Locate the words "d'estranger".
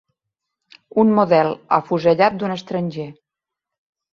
2.55-3.09